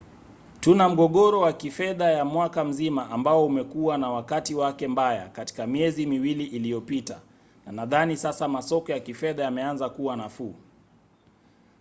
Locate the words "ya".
2.11-2.25, 8.91-8.99